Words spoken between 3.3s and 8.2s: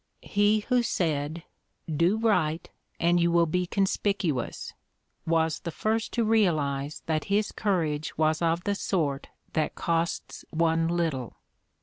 will be conspicuous," was the first to realize that his courage